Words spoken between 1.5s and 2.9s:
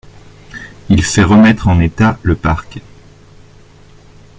en état le parc.